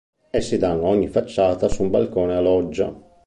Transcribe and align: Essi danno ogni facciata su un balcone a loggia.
Essi 0.31 0.57
danno 0.57 0.87
ogni 0.87 1.07
facciata 1.09 1.69
su 1.69 1.83
un 1.83 1.91
balcone 1.91 2.33
a 2.35 2.39
loggia. 2.41 2.91